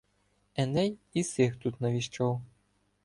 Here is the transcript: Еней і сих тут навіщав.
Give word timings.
Еней 0.57 0.97
і 1.13 1.23
сих 1.23 1.55
тут 1.55 1.81
навіщав. 1.81 2.41